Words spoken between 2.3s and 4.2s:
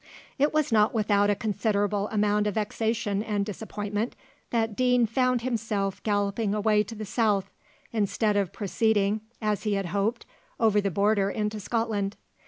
of vexation and disappointment